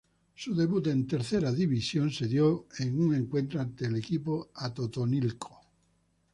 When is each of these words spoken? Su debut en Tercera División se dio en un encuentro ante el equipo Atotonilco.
Su 0.33 0.55
debut 0.55 0.87
en 0.87 1.05
Tercera 1.05 1.51
División 1.51 2.09
se 2.09 2.25
dio 2.27 2.65
en 2.79 2.99
un 2.99 3.13
encuentro 3.13 3.61
ante 3.61 3.85
el 3.85 3.97
equipo 3.97 4.49
Atotonilco. 4.55 5.61